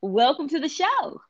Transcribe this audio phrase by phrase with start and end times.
[0.00, 1.20] Welcome to the show.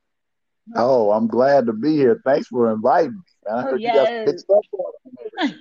[0.76, 2.20] Oh, I'm glad to be here.
[2.24, 3.18] Thanks for inviting me.
[3.50, 4.44] I oh, yes.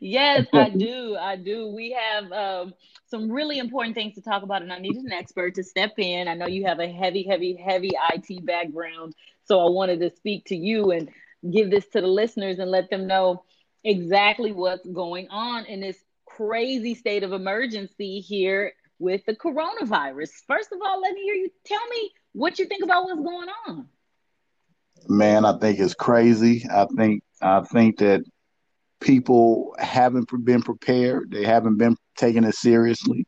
[0.00, 1.16] yes, I do.
[1.16, 1.68] I do.
[1.68, 2.74] We have um,
[3.06, 6.28] some really important things to talk about, and I needed an expert to step in.
[6.28, 9.14] I know you have a heavy, heavy, heavy IT background,
[9.44, 11.08] so I wanted to speak to you and
[11.48, 13.44] give this to the listeners and let them know
[13.84, 15.96] exactly what's going on in this
[16.26, 20.30] crazy state of emergency here with the coronavirus.
[20.46, 23.48] First of all, let me hear you tell me what you think about what's going
[23.66, 23.86] on.
[25.08, 26.66] Man, I think it's crazy.
[26.70, 28.22] I think I think that
[29.00, 31.30] people haven't been prepared.
[31.30, 33.26] They haven't been taking it seriously.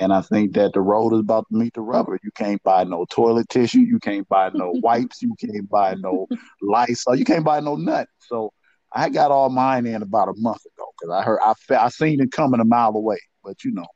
[0.00, 2.18] And I think that the road is about to meet the rubber.
[2.24, 3.80] You can't buy no toilet tissue.
[3.80, 5.20] You can't buy no wipes.
[5.20, 6.26] You can't buy no
[6.62, 7.16] Lysol.
[7.16, 8.08] You can't buy no nut.
[8.18, 8.50] So
[8.92, 12.20] I got all mine in about a month ago because I heard I I seen
[12.22, 13.18] it coming a mile away.
[13.44, 13.86] But you know,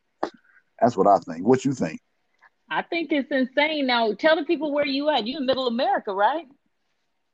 [0.78, 1.46] that's what I think.
[1.46, 2.00] What you think?
[2.70, 3.86] I think it's insane.
[3.86, 5.27] Now tell the people where you at.
[5.27, 6.46] You in Middle America, right?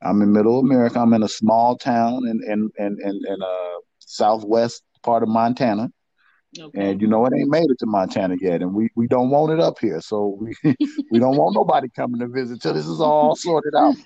[0.00, 1.00] I'm in Middle America.
[1.00, 5.90] I'm in a small town in in in in, in uh southwest part of Montana.
[6.58, 6.90] Okay.
[6.90, 9.52] And you know it ain't made it to Montana yet, and we, we don't want
[9.52, 10.00] it up here.
[10.00, 10.54] So we
[11.10, 13.94] we don't want nobody coming to visit till this is all sorted out.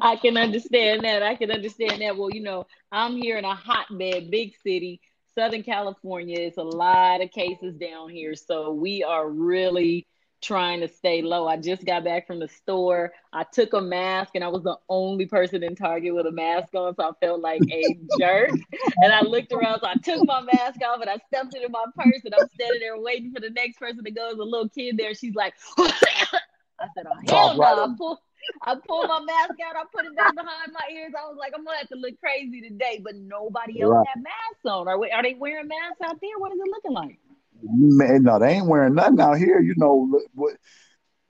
[0.00, 1.22] I can understand that.
[1.22, 2.16] I can understand that.
[2.16, 5.00] Well, you know, I'm here in a hotbed, big city,
[5.34, 6.40] Southern California.
[6.40, 10.06] It's a lot of cases down here, so we are really
[10.42, 11.46] trying to stay low.
[11.46, 13.12] I just got back from the store.
[13.32, 16.74] I took a mask and I was the only person in Target with a mask
[16.74, 18.50] on, so I felt like a jerk.
[18.98, 21.70] And I looked around, so I took my mask off and I stuffed it in
[21.70, 24.26] my purse and I'm standing there waiting for the next person to go.
[24.26, 25.14] There's a little kid there.
[25.14, 27.62] She's like, I said, Oh hell no.
[27.62, 28.18] I pulled
[28.62, 31.12] I pulled my mask out, I put it back behind my ears.
[31.16, 34.06] I was like, I'm gonna have to look crazy today, but nobody else right.
[34.12, 34.88] had masks on.
[34.88, 36.38] Are, are they wearing masks out there?
[36.38, 37.18] What is it looking like?
[37.62, 39.60] Man, no, they ain't wearing nothing out here.
[39.60, 40.56] You know what?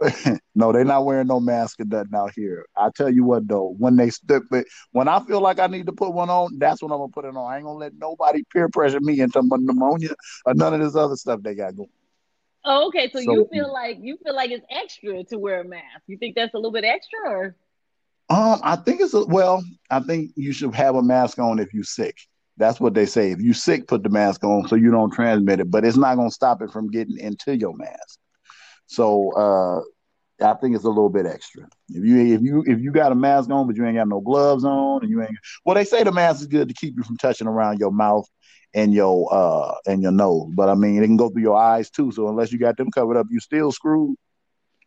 [0.54, 2.66] no, they're not wearing no mask or nothing out here.
[2.76, 5.86] I tell you what though, when they stick but when I feel like I need
[5.86, 7.52] to put one on, that's when I'm gonna put it on.
[7.52, 10.14] I ain't gonna let nobody peer pressure me into pneumonia
[10.44, 11.88] or none of this other stuff they got going.
[12.64, 13.10] Oh, okay.
[13.12, 16.02] So, so, you feel like you feel like it's extra to wear a mask.
[16.06, 17.56] You think that's a little bit extra, or?
[18.30, 19.62] Um, I think it's a, well.
[19.90, 22.16] I think you should have a mask on if you're sick.
[22.62, 23.32] That's what they say.
[23.32, 25.68] If you're sick, put the mask on so you don't transmit it.
[25.68, 28.20] But it's not going to stop it from getting into your mask.
[28.86, 29.80] So uh,
[30.48, 31.64] I think it's a little bit extra.
[31.88, 34.20] If you if you if you got a mask on but you ain't got no
[34.20, 37.02] gloves on and you ain't well, they say the mask is good to keep you
[37.02, 38.28] from touching around your mouth
[38.74, 40.52] and your uh and your nose.
[40.54, 42.12] But I mean, it can go through your eyes too.
[42.12, 44.16] So unless you got them covered up, you still screwed.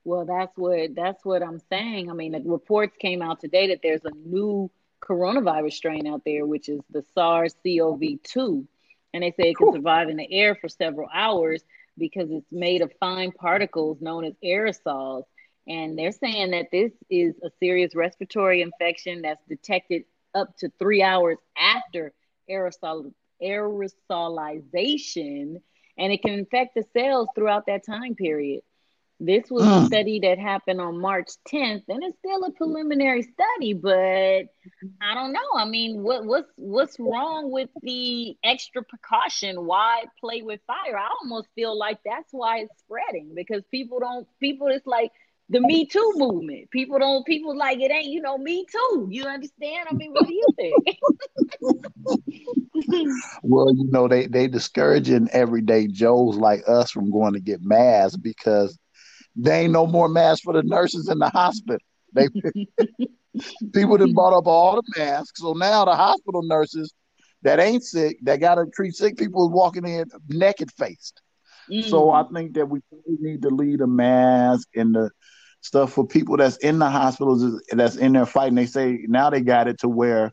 [0.05, 2.09] Well, that's what that's what I'm saying.
[2.09, 4.71] I mean, the reports came out today that there's a new
[5.07, 8.67] coronavirus strain out there, which is the SARS CoV 2.
[9.13, 11.63] And they say it can survive in the air for several hours
[11.97, 15.23] because it's made of fine particles known as aerosols.
[15.67, 21.01] And they're saying that this is a serious respiratory infection that's detected up to three
[21.01, 22.13] hours after
[22.49, 25.61] aerosol aerosolization,
[25.97, 28.61] and it can infect the cells throughout that time period.
[29.19, 29.85] This was a mm.
[29.87, 34.47] study that happened on March 10th, and it's still a preliminary study, but
[35.01, 35.39] I don't know.
[35.55, 39.65] I mean, what what's what's wrong with the extra precaution?
[39.65, 40.97] Why play with fire?
[40.97, 45.11] I almost feel like that's why it's spreading because people don't people it's like
[45.49, 46.69] the Me Too movement.
[46.71, 49.07] People don't people like it ain't, you know, me too.
[49.09, 49.87] You understand?
[49.89, 50.73] I mean, what do you think?
[53.43, 58.17] well, you know, they they discouraging everyday Joes like us from going to get masks
[58.17, 58.77] because
[59.35, 61.79] they ain't no more masks for the nurses in the hospital.
[62.13, 62.27] They
[63.73, 66.93] people that bought up all the masks, so now the hospital nurses
[67.41, 71.21] that ain't sick, that got to treat sick people, walking in naked faced.
[71.69, 71.83] Mm.
[71.83, 75.11] So I think that we need to lead a mask and the
[75.61, 78.55] stuff for people that's in the hospitals that's in there fighting.
[78.55, 80.31] They say now they got it to where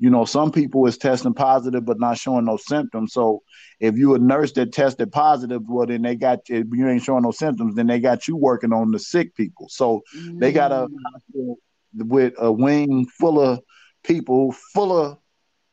[0.00, 3.12] you know, some people is testing positive but not showing no symptoms.
[3.12, 3.42] So
[3.80, 7.22] if you a nurse that tested positive, well, then they got you, you ain't showing
[7.22, 9.68] no symptoms, then they got you working on the sick people.
[9.68, 10.40] So mm.
[10.40, 10.88] they got a
[11.36, 11.54] mm.
[11.94, 13.60] with a wing full of
[14.02, 15.18] people full of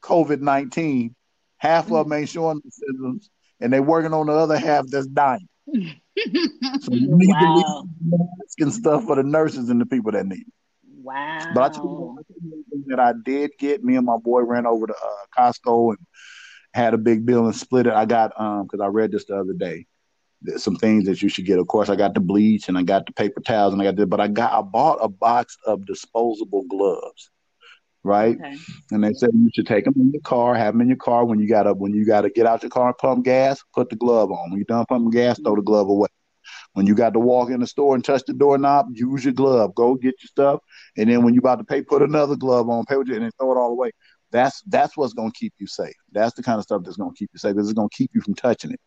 [0.03, 1.15] COVID nineteen.
[1.56, 3.30] Half of them ain't showing the symptoms,
[3.62, 5.47] and they working on the other half that's dying.
[5.73, 7.85] so you need wow.
[8.12, 10.53] to and stuff for the nurses and the people that need it.
[11.07, 11.51] Wow.
[11.54, 13.83] But I told you that I did get.
[13.83, 16.00] Me and my boy ran over to uh, Costco and
[16.74, 17.94] had a big bill and split it.
[17.94, 19.86] I got um because I read this the other day.
[20.42, 21.59] There's some things that you should get.
[21.59, 23.95] Of course, I got the bleach and I got the paper towels and I got
[23.95, 27.31] this, but I got I bought a box of disposable gloves.
[28.04, 28.38] right?
[28.38, 28.57] Okay.
[28.92, 31.25] And they said you should take them in your car, have them in your car
[31.25, 33.95] when you gotta when you gotta get out your car and pump gas, put the
[33.95, 34.50] glove on.
[34.51, 36.09] When you're done pumping gas, throw the glove away.
[36.77, 39.74] When you got to walk in the store and touch the doorknob, use your glove.
[39.74, 40.59] Go get your stuff,
[40.95, 43.24] and then when you about to pay, put another glove on, pay with it, and
[43.24, 43.89] then throw it all away.
[44.31, 45.95] That's that's what's gonna keep you safe.
[46.12, 48.21] That's the kind of stuff that's gonna keep you safe because it's gonna keep you
[48.21, 48.79] from touching it.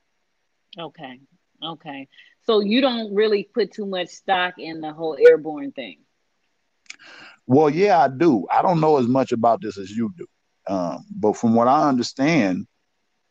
[0.79, 1.19] Okay.
[1.65, 2.07] Okay.
[2.47, 5.99] So you don't really put too much stock in the whole airborne thing.
[7.49, 8.47] Well, yeah, I do.
[8.53, 10.29] I don't know as much about this as you do.
[10.73, 12.69] Um, but from what I understand,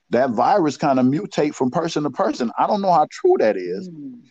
[0.09, 2.51] that virus kind of mutate from person to person.
[2.59, 3.89] I don't know how true that is.
[3.89, 4.23] Mm.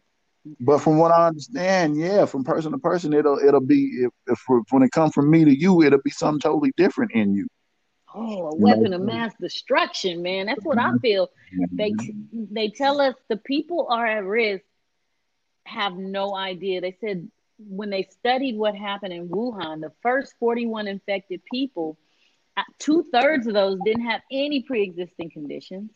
[0.61, 4.41] But from what I understand, yeah, from person to person, it'll it'll be if, if
[4.71, 7.47] when it comes from me to you, it'll be something totally different in you.
[8.15, 10.47] Oh, a weapon of mass destruction, man.
[10.47, 11.29] That's what I feel.
[11.73, 11.95] They
[12.33, 14.65] they tell us the people are at risk
[15.65, 16.81] have no idea.
[16.81, 17.29] They said
[17.59, 21.99] when they studied what happened in Wuhan, the first 41 infected people,
[22.57, 25.91] uh, two thirds of those didn't have any pre-existing conditions.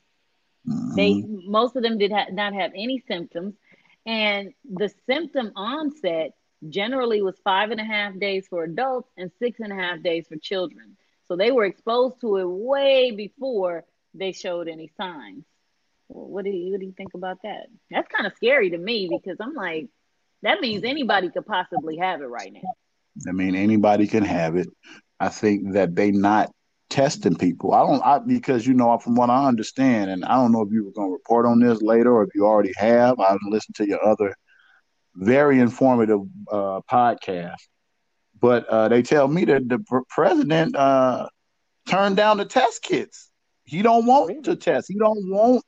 [0.69, 0.94] Mm-hmm.
[0.94, 3.54] They most of them did ha- not have any symptoms,
[4.06, 6.32] and the symptom onset
[6.69, 10.26] generally was five and a half days for adults and six and a half days
[10.28, 10.96] for children.
[11.26, 13.84] So they were exposed to it way before
[14.14, 15.44] they showed any signs.
[16.08, 17.66] what do you what do you think about that?
[17.90, 19.88] That's kind of scary to me because I'm like,
[20.43, 22.60] that means anybody could possibly have it right now.
[23.28, 24.69] I mean, anybody can have it.
[25.20, 26.50] I think that they not
[26.93, 27.73] testing people.
[27.75, 30.73] I don't I, because you know from what I understand, and I don't know if
[30.73, 33.19] you were going to report on this later or if you already have.
[33.21, 34.35] I listened to your other
[35.15, 37.56] very informative uh, podcast
[38.43, 39.79] but uh, they tell me that the
[40.09, 41.29] president uh,
[41.89, 43.31] turned down the test kits.
[43.65, 44.43] He don't want really?
[44.43, 44.88] to test.
[44.88, 45.65] He don't want.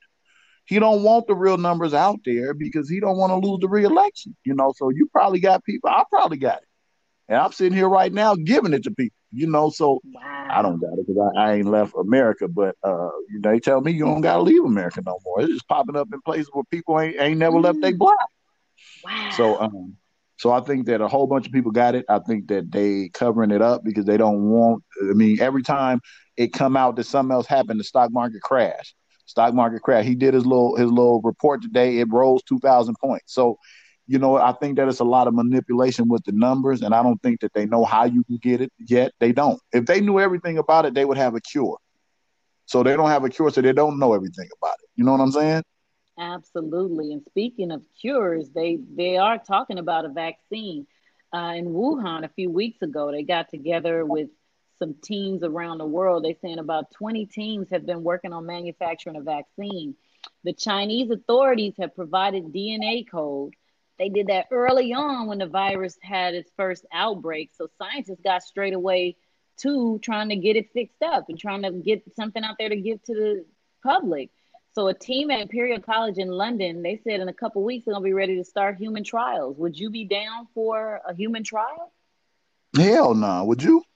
[0.65, 3.69] He don't want the real numbers out there because he don't want to lose the
[3.69, 4.35] reelection.
[4.43, 5.89] You know, so you probably got people.
[5.89, 6.67] I probably got it,
[7.29, 9.15] and I'm sitting here right now giving it to people.
[9.35, 10.47] You know, so wow.
[10.49, 12.47] I don't got it because I, I, ain't left America.
[12.47, 15.41] But uh, you know, they tell me you don't got to leave America no more.
[15.41, 17.63] It's just popping up in places where people ain't ain't never mm.
[17.63, 18.15] left their block.
[19.03, 19.31] Wow.
[19.35, 19.97] So um,
[20.37, 22.05] so I think that a whole bunch of people got it.
[22.09, 24.83] I think that they covering it up because they don't want.
[25.01, 26.01] I mean, every time
[26.37, 28.95] it come out that something else happened, the stock market crashed.
[29.27, 30.05] Stock market crash.
[30.05, 31.99] He did his little his little report today.
[31.99, 33.33] It rose two thousand points.
[33.33, 33.57] So,
[34.07, 37.01] you know, I think that it's a lot of manipulation with the numbers, and I
[37.01, 39.13] don't think that they know how you can get it yet.
[39.19, 39.59] They don't.
[39.73, 41.77] If they knew everything about it, they would have a cure.
[42.65, 44.89] So they don't have a cure, so they don't know everything about it.
[44.95, 45.63] You know what I'm saying?
[46.17, 47.11] Absolutely.
[47.13, 50.87] And speaking of cures, they they are talking about a vaccine.
[51.33, 54.29] Uh, in Wuhan a few weeks ago, they got together with
[54.79, 56.23] some teams around the world.
[56.23, 59.95] They're saying about 20 teams have been working on manufacturing a vaccine.
[60.43, 63.53] The Chinese authorities have provided DNA code.
[63.97, 67.51] They did that early on when the virus had its first outbreak.
[67.57, 69.15] So scientists got straight away
[69.57, 72.75] to trying to get it fixed up and trying to get something out there to
[72.75, 73.45] give to the
[73.83, 74.29] public.
[74.73, 77.93] So a team at Imperial College in London, they said in a couple weeks they're
[77.93, 79.57] gonna be ready to start human trials.
[79.57, 81.93] Would you be down for a human trial?
[82.75, 83.27] Hell no.
[83.27, 83.43] Nah.
[83.45, 83.83] Would you?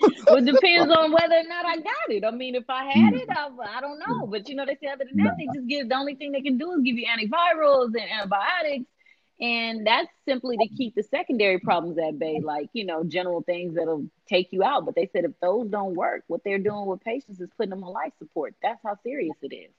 [0.26, 2.24] well, it depends on whether or not I got it.
[2.24, 3.20] I mean, if I had hmm.
[3.20, 4.26] it, I, I don't know.
[4.26, 4.30] Hmm.
[4.30, 6.42] But you know, they say other than that, they just give the only thing they
[6.42, 8.86] can do is give you antivirals and antibiotics
[9.40, 13.74] and that's simply to keep the secondary problems at bay, like, you know, general things
[13.74, 14.84] that'll take you out.
[14.84, 17.82] But they said if those don't work, what they're doing with patients is putting them
[17.82, 18.54] on life support.
[18.62, 19.70] That's how serious it is.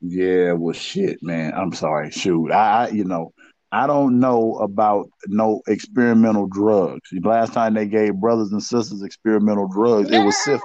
[0.00, 1.52] Yeah, well, shit, man.
[1.54, 2.10] I'm sorry.
[2.10, 3.32] Shoot, I, I, you know,
[3.72, 7.10] I don't know about no experimental drugs.
[7.12, 10.62] Last time they gave brothers and sisters experimental drugs, it was syphilis.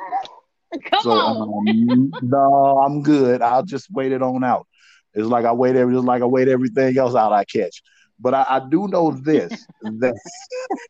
[0.85, 1.89] Come so, on.
[1.89, 3.41] Um, no, I'm good.
[3.41, 4.67] I'll just wait it on out.
[5.13, 7.81] It's like I wait every, just like I wait everything else out I catch.
[8.19, 10.15] But I, I do know this that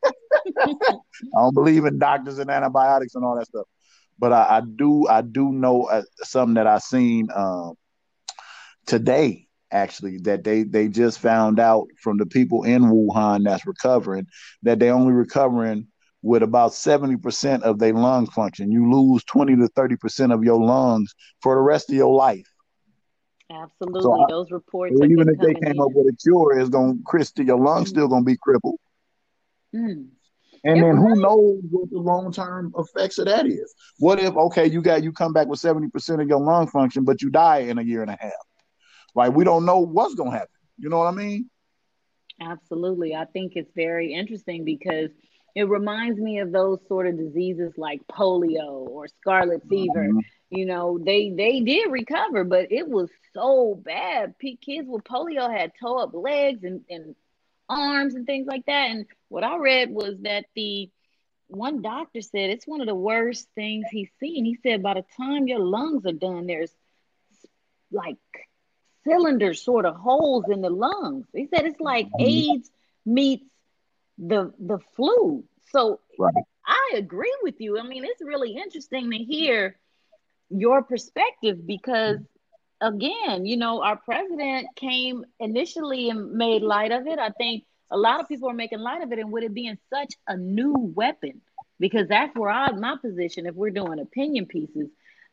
[0.59, 0.75] I
[1.33, 3.65] don't believe in doctors and antibiotics and all that stuff.
[4.19, 7.73] But I, I do I do know uh, something that I seen um,
[8.85, 14.27] today actually that they they just found out from the people in Wuhan that's recovering
[14.63, 15.87] that they only recovering
[16.23, 18.71] with about 70% of their lung function.
[18.71, 22.47] You lose 20 to 30% of your lungs for the rest of your life.
[23.51, 24.95] Absolutely, so those reports.
[24.97, 25.79] So even if they came in.
[25.79, 27.89] up with a cure, it's going to your lungs mm.
[27.89, 28.79] still going to be crippled.
[29.75, 30.07] Mm.
[30.63, 33.73] And it then who knows what the long term effects of that is?
[33.97, 37.03] What if okay, you got you come back with seventy percent of your lung function,
[37.03, 38.31] but you die in a year and a half?
[39.15, 40.53] Like we don't know what's going to happen.
[40.77, 41.49] You know what I mean?
[42.39, 45.09] Absolutely, I think it's very interesting because
[45.55, 50.07] it reminds me of those sort of diseases like polio or scarlet fever.
[50.07, 50.19] Mm-hmm.
[50.49, 54.35] You know, they they did recover, but it was so bad.
[54.39, 57.15] Kids with polio had toe up legs and, and
[57.69, 58.91] arms and things like that.
[58.91, 60.89] And what I read was that the
[61.47, 64.45] one doctor said it's one of the worst things he's seen.
[64.45, 66.73] He said by the time your lungs are done, there's
[67.91, 68.17] like
[69.03, 71.25] cylinders, sort of holes in the lungs.
[71.33, 72.07] He said it's like.
[72.19, 72.69] AIDS
[73.05, 73.45] meets
[74.17, 75.43] the the flu.
[75.71, 76.33] So right.
[76.65, 77.79] I agree with you.
[77.79, 79.77] I mean, it's really interesting to hear
[80.49, 82.19] your perspective because
[82.81, 87.19] again, you know, our president came initially and made light of it.
[87.19, 89.77] I think a lot of people are making light of it and would it being
[89.93, 91.41] such a new weapon
[91.79, 94.89] because that's where I my position if we're doing opinion pieces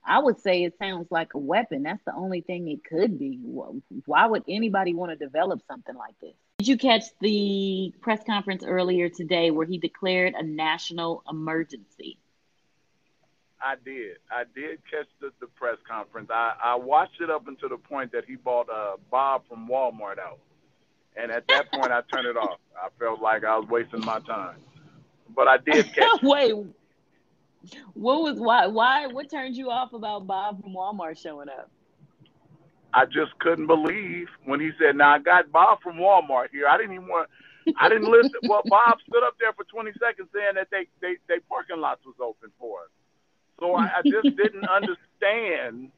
[0.07, 3.39] I would say it sounds like a weapon that's the only thing it could be
[4.07, 8.65] why would anybody want to develop something like this did you catch the press conference
[8.65, 12.19] earlier today where he declared a national emergency
[13.61, 14.19] I did.
[14.31, 16.31] I did catch the, the press conference.
[16.33, 20.19] I, I watched it up until the point that he bought uh, Bob from Walmart
[20.19, 20.39] out.
[21.17, 22.59] And at that point, I turned it off.
[22.77, 24.57] I felt like I was wasting my time.
[25.35, 26.09] But I did catch.
[26.23, 26.55] Wait,
[27.95, 28.67] what was why?
[28.67, 29.07] Why?
[29.07, 31.71] What turned you off about Bob from Walmart showing up?
[32.95, 36.77] I just couldn't believe when he said, "Now I got Bob from Walmart here." I
[36.77, 37.29] didn't even want.
[37.79, 38.33] I didn't listen.
[38.45, 42.05] Well, Bob stood up there for 20 seconds saying that they they, they parking lots
[42.07, 42.91] was open for us.
[43.61, 45.91] So I, I just didn't understand.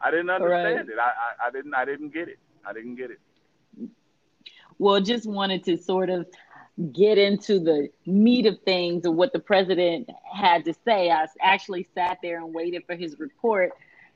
[0.00, 0.88] I didn't understand right.
[0.88, 0.98] it.
[0.98, 2.38] I, I, I didn't I didn't get it.
[2.66, 3.20] I didn't get it.
[4.78, 6.26] Well, just wanted to sort of
[6.92, 11.10] get into the meat of things of what the president had to say.
[11.10, 13.72] I actually sat there and waited for his report,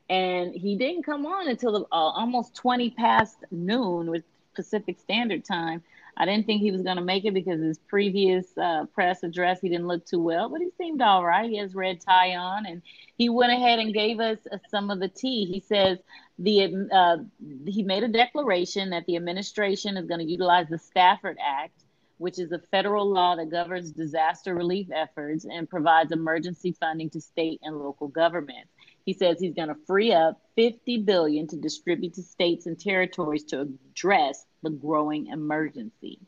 [0.09, 5.83] and he didn't come on until uh, almost 20 past noon with Pacific Standard Time.
[6.19, 9.61] I didn't think he was going to make it because his previous uh, press address,
[9.61, 11.49] he didn't look too well, but he seemed all right.
[11.49, 12.81] He has red tie on, and
[13.19, 15.45] he went ahead and gave us uh, some of the tea.
[15.45, 15.99] He says
[16.39, 17.19] the uh,
[17.67, 21.85] he made a declaration that the administration is going to utilize the Stafford Act,
[22.19, 27.21] which is a federal law that governs disaster relief efforts and provides emergency funding to
[27.21, 28.71] state and local governments.
[29.05, 33.45] He says he's going to free up 50 billion to distribute to states and territories
[33.45, 36.19] to address the growing emergency.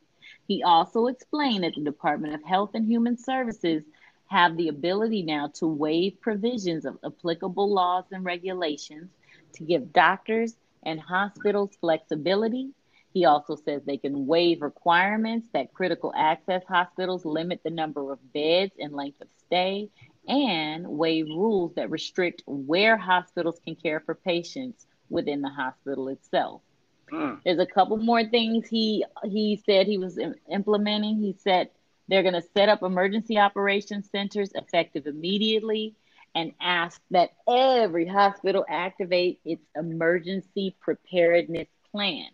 [0.47, 3.83] He also explained that the Department of Health and Human Services
[4.29, 9.11] have the ability now to waive provisions of applicable laws and regulations
[9.55, 12.71] to give doctors and hospitals flexibility.
[13.19, 18.33] He also says they can waive requirements that critical access hospitals limit the number of
[18.33, 19.91] beds and length of stay,
[20.29, 26.63] and waive rules that restrict where hospitals can care for patients within the hospital itself.
[27.11, 27.41] Mm.
[27.45, 30.17] There's a couple more things he he said he was
[30.49, 31.17] implementing.
[31.19, 31.71] He said
[32.07, 35.97] they're going to set up emergency operations centers effective immediately
[36.37, 42.29] and ask that every hospital activate its emergency preparedness plan.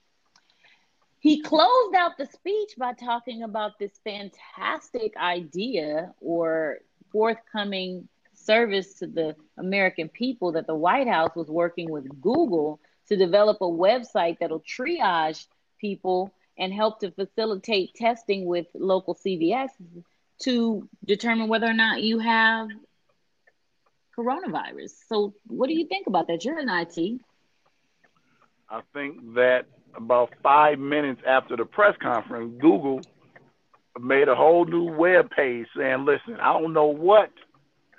[1.24, 6.80] He closed out the speech by talking about this fantastic idea or
[7.12, 12.78] forthcoming service to the American people that the White House was working with Google
[13.08, 15.46] to develop a website that'll triage
[15.78, 19.70] people and help to facilitate testing with local CVS
[20.40, 22.68] to determine whether or not you have
[24.14, 24.92] coronavirus.
[25.08, 26.44] So, what do you think about that?
[26.44, 27.18] You're in IT.
[28.68, 33.00] I think that about five minutes after the press conference, Google
[34.00, 37.30] made a whole new web page saying, "Listen, I don't know what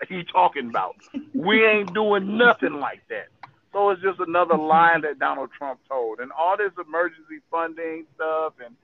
[0.08, 0.96] he talking about.
[1.34, 3.28] We ain't doing nothing like that."
[3.72, 6.20] So it's just another line that Donald Trump told.
[6.20, 8.76] And all this emergency funding stuff and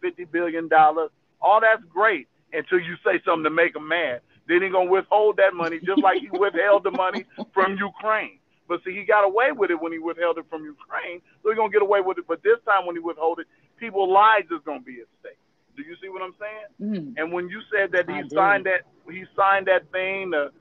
[0.00, 1.10] fifty billion dollars,
[1.40, 4.22] all that's great until you say something to make him mad.
[4.48, 7.24] Then he's gonna withhold that money just like he withheld the money
[7.54, 8.39] from Ukraine.
[8.70, 11.58] But see, he got away with it when he withheld it from Ukraine, so he's
[11.58, 12.24] gonna get away with it.
[12.28, 13.48] But this time, when he withhold it,
[13.78, 15.42] people's lives is gonna be at stake.
[15.76, 16.94] Do you see what I'm saying?
[16.94, 17.14] Mm.
[17.16, 20.52] And when you said that he I signed that, he signed that thing to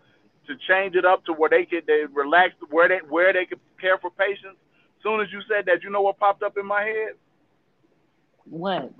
[0.48, 3.60] to change it up to where they could they relax where they where they could
[3.80, 4.58] care for patients.
[5.04, 7.14] Soon as you said that, you know what popped up in my head?
[8.46, 8.92] What?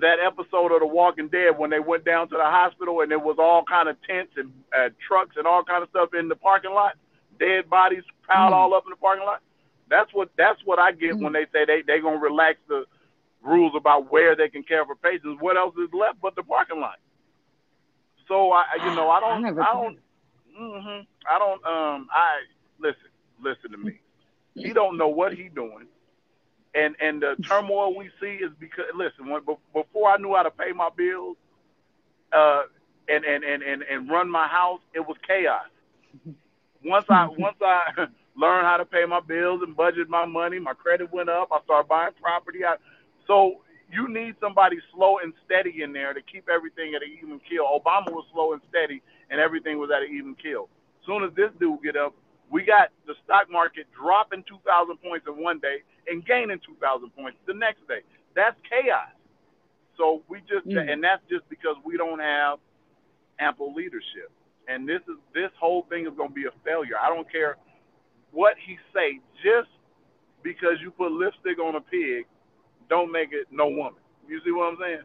[0.00, 3.18] That episode of The Walking Dead when they went down to the hospital and there
[3.18, 6.36] was all kind of tents and uh, trucks and all kind of stuff in the
[6.36, 6.96] parking lot,
[7.40, 8.56] dead bodies piled mm.
[8.56, 9.42] all up in the parking lot.
[9.88, 11.22] That's what that's what I get mm.
[11.22, 12.84] when they say they they gonna relax the
[13.42, 15.38] rules about where they can care for patients.
[15.40, 16.98] What else is left but the parking lot?
[18.28, 19.98] So I, you know, I don't, I, I don't,
[20.60, 22.42] mm-hmm, I don't, um, I
[22.78, 23.10] listen
[23.42, 23.98] listen to me.
[24.54, 25.86] He don't know what he doing,
[26.74, 29.28] and and the turmoil we see is because listen.
[29.28, 29.42] When,
[29.74, 31.36] before I knew how to pay my bills,
[32.32, 32.62] uh,
[33.08, 35.66] and and and and and run my house, it was chaos.
[36.84, 38.06] Once I once I
[38.36, 41.48] learned how to pay my bills and budget my money, my credit went up.
[41.52, 42.64] I started buying property.
[42.64, 42.76] I,
[43.26, 43.60] so
[43.92, 47.64] you need somebody slow and steady in there to keep everything at an even kill.
[47.66, 50.68] Obama was slow and steady, and everything was at an even kill.
[51.06, 52.14] Soon as this dude get up,
[52.50, 57.38] we got the stock market dropping 2,000 points in one day and gaining 2,000 points
[57.46, 58.00] the next day.
[58.34, 59.10] That's chaos.
[59.96, 60.88] So we just, mm-hmm.
[60.88, 62.58] and that's just because we don't have
[63.38, 64.30] ample leadership.
[64.68, 66.94] And this is this whole thing is going to be a failure.
[67.02, 67.56] I don't care
[68.30, 69.20] what he say.
[69.42, 69.68] Just
[70.42, 72.26] because you put lipstick on a pig,
[72.88, 74.00] don't make it no woman.
[74.28, 75.02] You see what I'm saying?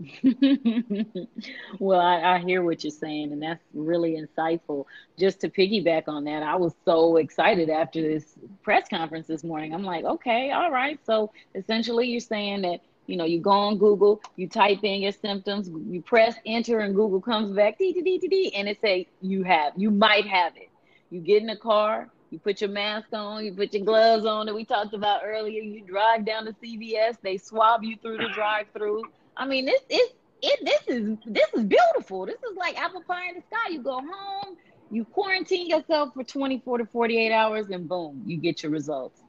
[1.78, 4.86] well, I, I, hear what you're saying, and that's really insightful.
[5.18, 9.74] Just to piggyback on that, I was so excited after this press conference this morning.
[9.74, 10.98] I'm like, okay, all right.
[11.04, 15.12] So essentially, you're saying that you know you go on Google, you type in your
[15.12, 19.08] symptoms, you press enter, and Google comes back, dee, dee, dee, dee, and it say
[19.20, 20.70] you have, you might have it.
[21.10, 24.46] You get in the car, you put your mask on, you put your gloves on
[24.46, 25.62] that we talked about earlier.
[25.62, 29.02] You drive down to CVS, they swab you through the drive-through.
[29.36, 30.08] I mean, this is
[30.42, 30.60] it.
[30.64, 32.26] This is this is beautiful.
[32.26, 33.72] This is like apple pie in the sky.
[33.72, 34.56] You go home,
[34.90, 39.20] you quarantine yourself for 24 to 48 hours, and boom, you get your results.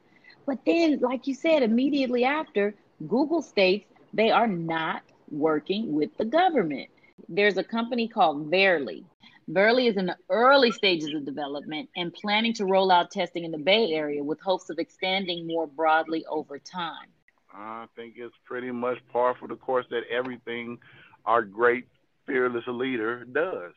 [0.46, 2.76] But then, like you said, immediately after,
[3.08, 6.90] Google states they are not working with the government.
[7.30, 9.06] There's a company called Verily
[9.48, 13.52] Verily is in the early stages of development and planning to roll out testing in
[13.52, 17.08] the Bay Area with hopes of expanding more broadly over time.
[17.54, 20.78] I think it's pretty much par for the course that everything
[21.26, 21.86] our great
[22.26, 23.74] fearless leader does.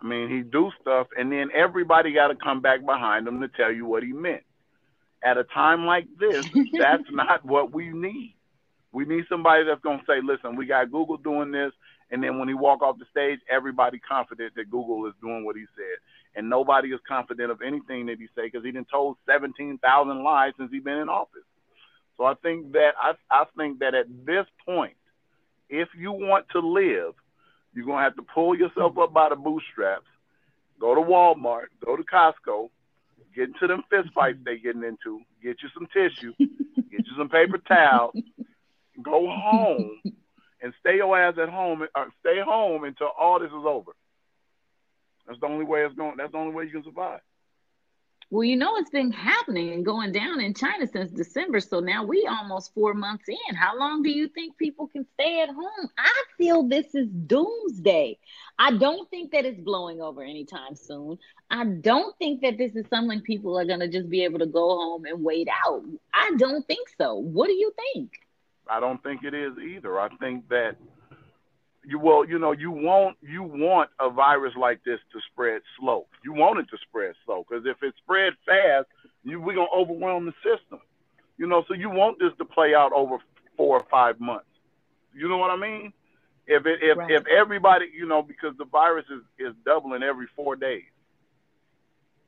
[0.00, 3.48] I mean, he do stuff, and then everybody got to come back behind him to
[3.48, 4.42] tell you what he meant.
[5.22, 6.46] At a time like this,
[6.78, 8.36] that's not what we need.
[8.94, 11.72] We need somebody that's going to say, "Listen, we got Google doing this.
[12.10, 15.56] And then when he walk off the stage, everybody confident that Google is doing what
[15.56, 15.98] he said.
[16.36, 20.52] And nobody is confident of anything that he say because he done told 17,000 lies
[20.56, 21.42] since he been in office.
[22.16, 24.94] So I think that I, I think that at this point,
[25.68, 27.14] if you want to live,
[27.74, 30.06] you're gonna have to pull yourself up by the bootstraps,
[30.78, 32.70] go to Walmart, go to Costco,
[33.34, 37.28] get into them fist fights they getting into, get you some tissue, get you some
[37.28, 38.14] paper towels,
[39.02, 40.00] go home
[40.62, 43.92] and stay your ass at home, or uh, stay home until all this is over.
[45.26, 46.16] That's the only way it's going.
[46.16, 47.20] That's the only way you can survive.
[48.30, 51.60] Well, you know, it's been happening and going down in China since December.
[51.60, 53.54] So now we almost four months in.
[53.54, 55.90] How long do you think people can stay at home?
[55.98, 58.18] I feel this is doomsday.
[58.58, 61.18] I don't think that it's blowing over anytime soon.
[61.50, 64.46] I don't think that this is something people are going to just be able to
[64.46, 65.84] go home and wait out.
[66.12, 67.14] I don't think so.
[67.14, 68.10] What do you think?
[68.68, 70.00] I don't think it is either.
[70.00, 70.76] I think that
[71.86, 76.06] you well, you know, you want you want a virus like this to spread slow.
[76.24, 78.86] You want it to spread slow because if it spread fast,
[79.22, 80.80] you we're gonna overwhelm the system.
[81.36, 83.18] You know, so you want this to play out over
[83.56, 84.46] four or five months.
[85.14, 85.92] You know what I mean?
[86.46, 87.10] If it if right.
[87.10, 90.84] if everybody, you know, because the virus is is doubling every four days.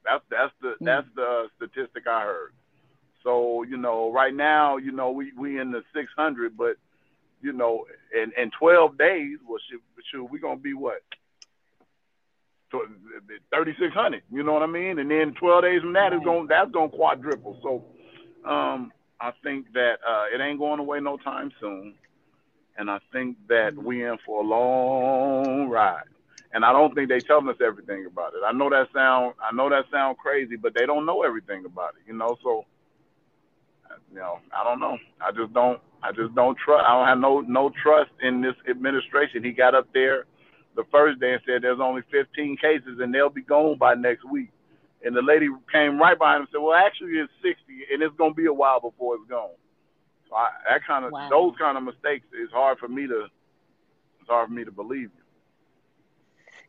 [0.05, 0.87] That's that's the mm.
[0.87, 2.53] that's the statistic I heard.
[3.27, 6.77] So you know, right now, you know, we we in the 600, but
[7.43, 7.85] you know,
[8.15, 9.81] in in 12 days, well, should,
[10.13, 11.03] should we gonna be what?
[12.71, 14.99] 3600 you know what i mean?
[14.99, 17.59] And then 12 days from that is going that's going to quadruple.
[17.63, 17.85] So
[18.49, 21.95] um i think that uh it ain't going away no time soon.
[22.77, 26.05] And i think that we in for a long ride.
[26.53, 28.41] And i don't think they telling us everything about it.
[28.47, 31.95] I know that sound i know that sound crazy but they don't know everything about
[31.95, 32.37] it you know?
[32.43, 32.67] So
[34.13, 34.99] you know, I don't know.
[35.21, 35.81] I just don't.
[36.03, 36.85] I just don't trust.
[36.87, 39.43] I don't have no no trust in this administration.
[39.43, 40.27] He got up there
[40.77, 44.29] the first day and said there's only 15 cases and they'll be gone by next
[44.31, 44.51] week.
[45.03, 47.57] And the lady came right behind him and said, "Well, actually, it's 60,
[47.93, 49.57] and it's gonna be a while before it's gone."
[50.29, 51.29] So I, that kind of wow.
[51.31, 53.27] those kind of mistakes is hard for me to
[54.21, 55.11] it's hard for me to believe.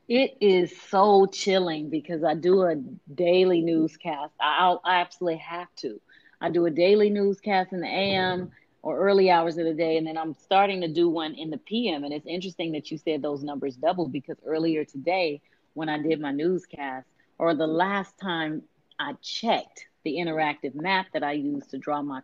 [0.07, 2.75] It is so chilling because I do a
[3.13, 4.33] daily newscast.
[4.39, 5.99] I, I absolutely have to.
[6.39, 8.51] I do a daily newscast in the AM
[8.83, 11.57] or early hours of the day, and then I'm starting to do one in the
[11.57, 12.03] PM.
[12.03, 15.41] And it's interesting that you said those numbers doubled because earlier today,
[15.73, 17.07] when I did my newscast,
[17.39, 18.63] or the last time
[18.99, 22.21] I checked the interactive map that I use to draw my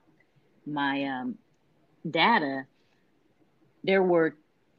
[0.66, 1.38] my um,
[2.10, 2.66] data,
[3.84, 4.36] there were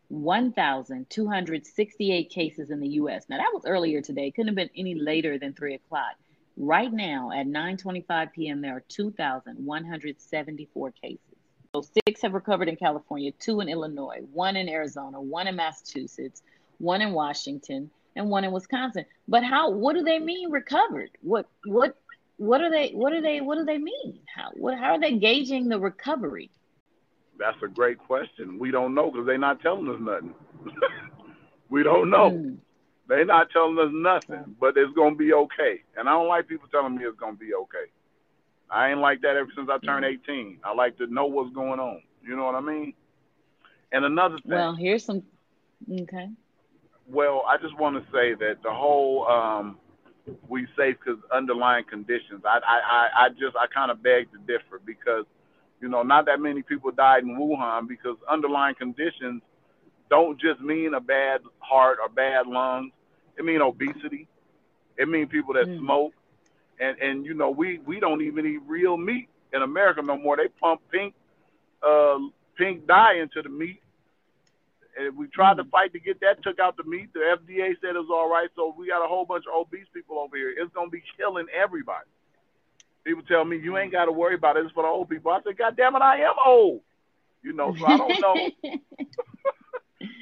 [0.08, 3.26] 1,268 cases in the U.S.
[3.28, 6.14] Now that was earlier today; couldn't have been any later than three o'clock.
[6.56, 8.60] Right now at 9:25 p.m.
[8.60, 11.18] there are 2,174 cases.
[11.74, 16.42] So six have recovered in California, two in Illinois, one in Arizona, one in Massachusetts,
[16.78, 19.04] one in Washington, and one in Wisconsin.
[19.26, 19.70] But how?
[19.70, 21.10] What do they mean recovered?
[21.22, 21.48] What?
[21.64, 21.96] What?
[22.36, 22.90] What are they?
[22.90, 23.40] What are they?
[23.40, 24.20] What do they mean?
[24.32, 24.50] How?
[24.54, 24.78] What?
[24.78, 26.50] How are they gauging the recovery?
[27.36, 28.60] That's a great question.
[28.60, 30.34] We don't know because they're not telling us nothing.
[31.68, 32.30] we don't know.
[32.30, 32.58] Mm.
[33.08, 35.82] They're not telling us nothing, but it's gonna be okay.
[35.96, 37.90] And I don't like people telling me it's gonna be okay.
[38.70, 40.18] I ain't like that ever since I turned mm.
[40.24, 40.58] 18.
[40.64, 42.02] I like to know what's going on.
[42.26, 42.94] You know what I mean?
[43.92, 44.50] And another thing.
[44.52, 45.22] Well, here's some.
[45.90, 46.30] Okay.
[47.06, 49.78] Well, I just want to say that the whole um,
[50.48, 52.42] we safe because underlying conditions.
[52.44, 55.26] I I I just I kind of beg to differ because
[55.80, 59.42] you know not that many people died in Wuhan because underlying conditions
[60.14, 62.92] don't just mean a bad heart or bad lungs.
[63.36, 64.28] It mean obesity.
[64.96, 65.78] It mean people that mm.
[65.80, 66.12] smoke.
[66.78, 70.36] And and you know we we don't even eat real meat in America no more.
[70.36, 71.14] They pump pink
[71.82, 72.18] uh,
[72.56, 73.80] pink dye into the meat.
[74.96, 75.64] And we tried mm.
[75.64, 77.12] to fight to get that took out the meat.
[77.12, 78.48] The FDA said it was all right.
[78.54, 80.54] So we got a whole bunch of obese people over here.
[80.56, 82.06] It's gonna be killing everybody.
[83.04, 84.64] People tell me you ain't got to worry about it.
[84.64, 85.32] It's for the old people.
[85.32, 86.80] I said, God damn it, I am old.
[87.42, 88.50] You know, so I don't know.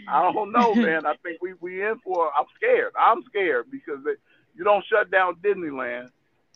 [0.08, 1.06] I don't know, man.
[1.06, 2.30] I think we we in for.
[2.36, 2.92] I'm scared.
[2.98, 4.12] I'm scared because they,
[4.56, 6.10] you don't shut down Disneyland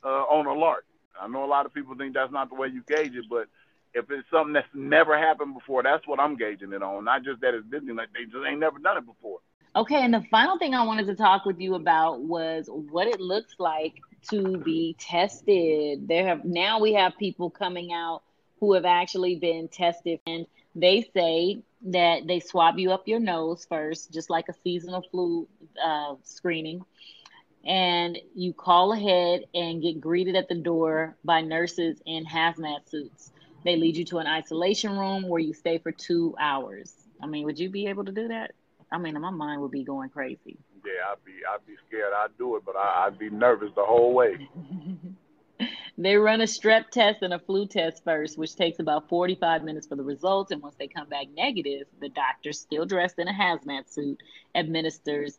[0.04, 0.84] uh, on a lark.
[1.20, 3.48] I know a lot of people think that's not the way you gauge it, but
[3.94, 7.04] if it's something that's never happened before, that's what I'm gauging it on.
[7.04, 9.38] Not just that it's Disneyland; they just ain't never done it before.
[9.74, 13.20] Okay, and the final thing I wanted to talk with you about was what it
[13.20, 13.94] looks like
[14.30, 16.08] to be tested.
[16.08, 18.22] There have now we have people coming out
[18.60, 23.66] who have actually been tested and they say that they swab you up your nose
[23.68, 25.48] first, just like a seasonal flu
[25.82, 26.84] uh, screening.
[27.64, 33.32] And you call ahead and get greeted at the door by nurses in hazmat suits.
[33.64, 36.94] They lead you to an isolation room where you stay for two hours.
[37.20, 38.52] I mean, would you be able to do that?
[38.92, 40.56] I mean, my mind would be going crazy.
[40.84, 42.12] Yeah, I'd be, I'd be scared.
[42.16, 44.48] I'd do it, but I, I'd be nervous the whole way.
[45.98, 49.86] they run a strep test and a flu test first, which takes about 45 minutes
[49.86, 50.50] for the results.
[50.50, 54.22] And once they come back negative, the doctor, still dressed in a hazmat suit,
[54.54, 55.38] administers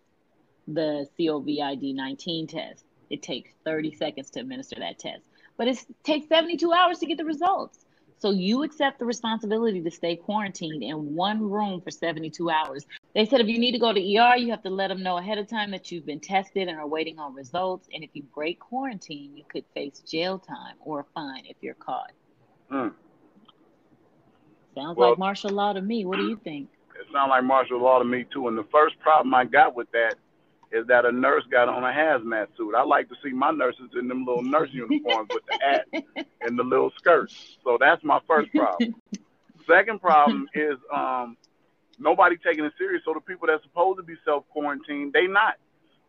[0.67, 2.83] the COVID 19 test.
[3.09, 5.23] It takes 30 seconds to administer that test,
[5.55, 7.85] but it takes 72 hours to get the results.
[8.19, 12.85] So you accept the responsibility to stay quarantined in one room for 72 hours.
[13.13, 15.17] They said if you need to go to ER, you have to let them know
[15.17, 17.87] ahead of time that you've been tested and are waiting on results.
[17.93, 21.73] And if you break quarantine, you could face jail time or a fine if you're
[21.73, 22.11] caught.
[22.69, 22.89] Hmm.
[24.75, 26.05] Sounds well, like martial law to me.
[26.05, 26.69] What do you think?
[26.99, 28.47] It sounds like martial law to me too.
[28.47, 30.15] And the first problem I got with that
[30.71, 32.75] is that a nurse got on a hazmat suit.
[32.75, 35.87] I like to see my nurses in them little nurse uniforms with the hat
[36.41, 37.57] and the little skirts.
[37.63, 38.95] So that's my first problem.
[39.67, 41.37] Second problem is um,
[41.99, 43.01] nobody taking it serious.
[43.05, 45.55] So the people that's supposed to be self quarantined, they not.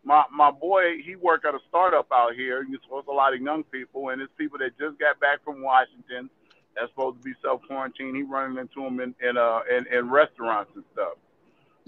[0.04, 2.64] My my boy, he worked at a startup out here.
[2.64, 5.62] He's supposed a lot of young people, and it's people that just got back from
[5.62, 6.30] Washington
[6.74, 8.16] that's supposed to be self quarantined.
[8.16, 11.14] He running into them in in uh in, in restaurants and stuff.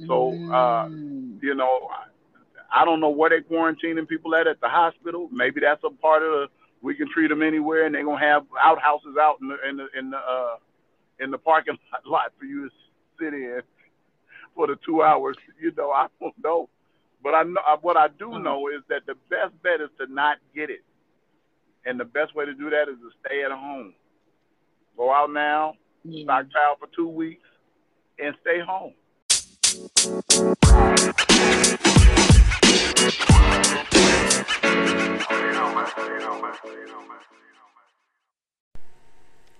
[0.06, 1.42] So uh, mm.
[1.42, 1.88] you know,
[2.72, 5.28] I don't know where they're quarantining people at at the hospital.
[5.30, 6.46] Maybe that's a part of the
[6.82, 9.86] we can treat them anywhere, and they're gonna have outhouses out in the in the
[9.98, 10.56] in the uh,
[11.20, 12.74] in the parking lot for you to
[13.20, 13.62] sit in
[14.54, 15.36] for the two hours.
[15.60, 16.68] You know, I don't know,
[17.22, 18.44] but I know what I do mm-hmm.
[18.44, 20.84] know is that the best bet is to not get it,
[21.84, 23.94] and the best way to do that is to stay at home.
[24.96, 26.24] Go out now, yeah.
[26.24, 27.48] stockpile for two weeks,
[28.18, 28.94] and stay home.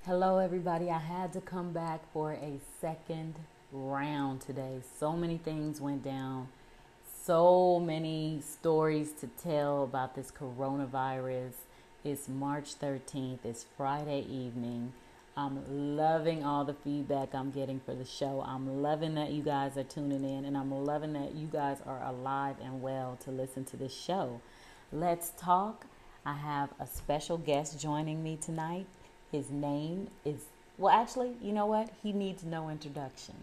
[0.05, 0.91] Hello, everybody.
[0.91, 3.35] I had to come back for a second
[3.73, 4.81] round today.
[4.99, 6.49] So many things went down,
[7.25, 11.53] so many stories to tell about this coronavirus.
[12.05, 14.93] It's March 13th, it's Friday evening.
[15.37, 18.45] I'm loving all the feedback I'm getting for the show.
[18.47, 22.03] I'm loving that you guys are tuning in, and I'm loving that you guys are
[22.03, 24.41] alive and well to listen to this show.
[24.93, 25.87] Let's talk.
[26.27, 28.87] I have a special guest joining me tonight.
[29.31, 31.91] His name is, well, actually, you know what?
[32.03, 33.37] He needs no introduction.